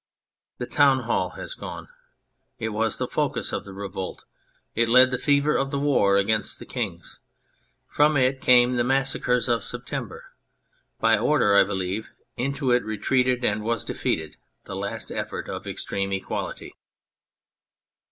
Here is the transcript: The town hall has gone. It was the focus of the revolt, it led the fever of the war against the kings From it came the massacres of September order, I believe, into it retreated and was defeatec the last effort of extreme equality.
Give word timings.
The 0.57 0.65
town 0.65 1.01
hall 1.01 1.33
has 1.37 1.53
gone. 1.53 1.87
It 2.57 2.69
was 2.69 2.97
the 2.97 3.07
focus 3.07 3.53
of 3.53 3.65
the 3.65 3.73
revolt, 3.75 4.25
it 4.73 4.89
led 4.89 5.11
the 5.11 5.19
fever 5.19 5.55
of 5.55 5.69
the 5.69 5.77
war 5.77 6.17
against 6.17 6.57
the 6.57 6.65
kings 6.65 7.19
From 7.87 8.17
it 8.17 8.41
came 8.41 8.77
the 8.77 8.83
massacres 8.83 9.47
of 9.47 9.63
September 9.63 10.31
order, 11.03 11.55
I 11.55 11.63
believe, 11.63 12.09
into 12.35 12.71
it 12.71 12.83
retreated 12.83 13.45
and 13.45 13.61
was 13.61 13.85
defeatec 13.85 14.37
the 14.63 14.75
last 14.75 15.11
effort 15.11 15.47
of 15.47 15.67
extreme 15.67 16.11
equality. 16.13 16.73